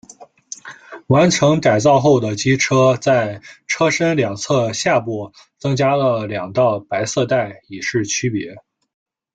[1.09, 8.55] 完成改造后的机车在车身两侧下部增加了两道白色带以示区别。